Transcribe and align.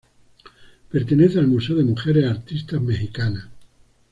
Pertenece 0.89 1.37
al 1.37 1.45
Museo 1.47 1.75
de 1.75 1.83
Mujeres 1.83 2.25
Artistas 2.25 2.81
Mexicanas. 2.81 3.49